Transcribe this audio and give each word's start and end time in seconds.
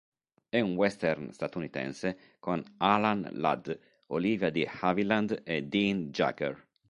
È 0.49 0.59
un 0.59 0.73
western 0.73 1.31
statunitense 1.31 2.37
con 2.39 2.63
Alan 2.77 3.29
Ladd, 3.33 3.69
Olivia 4.07 4.49
de 4.49 4.67
Havilland 4.79 5.41
e 5.43 5.61
Dean 5.61 6.09
Jagger. 6.09 6.65